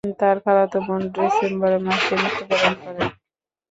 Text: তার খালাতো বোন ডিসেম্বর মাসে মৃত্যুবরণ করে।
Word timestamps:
তার 0.19 0.37
খালাতো 0.43 0.77
বোন 0.85 1.01
ডিসেম্বর 1.15 1.73
মাসে 1.85 2.13
মৃত্যুবরণ 2.21 2.73
করে। 2.83 3.03